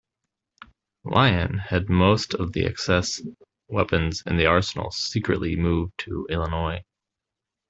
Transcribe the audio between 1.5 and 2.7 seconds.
had most of the